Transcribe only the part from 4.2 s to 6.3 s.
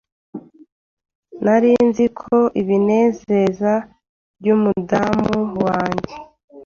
byumudamu wanjye